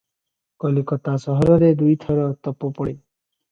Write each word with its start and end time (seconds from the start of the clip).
କଲିକତା 0.63 1.13
ସହରରେ 1.27 1.71
ଦୁଇ 1.83 1.95
ଥର 2.07 2.27
ତୋପ 2.49 2.75
ପଡ଼େ। 2.81 2.97